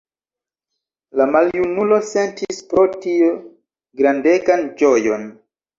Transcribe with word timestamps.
La 1.21 1.27
maljunulo 1.35 2.01
sentis 2.09 2.65
pro 2.73 2.89
tio 3.07 3.31
grandegan 4.03 4.71
ĝojon. 4.83 5.33